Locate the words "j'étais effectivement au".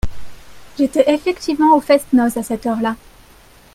0.79-1.79